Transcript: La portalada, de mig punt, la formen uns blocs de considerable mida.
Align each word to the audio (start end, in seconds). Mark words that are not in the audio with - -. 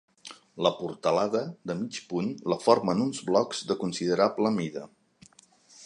La 0.67 0.69
portalada, 0.77 1.41
de 1.71 1.75
mig 1.81 1.99
punt, 2.13 2.33
la 2.53 2.59
formen 2.65 3.05
uns 3.07 3.23
blocs 3.29 3.63
de 3.73 3.79
considerable 3.85 4.55
mida. 4.61 4.87